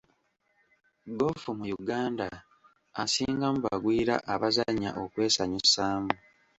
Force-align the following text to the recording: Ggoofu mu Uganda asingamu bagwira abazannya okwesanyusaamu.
Ggoofu 1.11 1.49
mu 1.59 1.65
Uganda 1.79 2.27
asingamu 3.03 3.57
bagwira 3.65 4.15
abazannya 4.33 4.89
okwesanyusaamu. 5.03 6.11